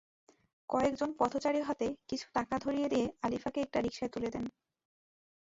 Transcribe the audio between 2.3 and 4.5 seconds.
টাকা ধরিয়ে দিয়ে আলিফাকে একটি রিকশায় তুলে দেন।